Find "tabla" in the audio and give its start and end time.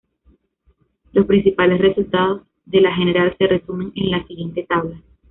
4.67-4.99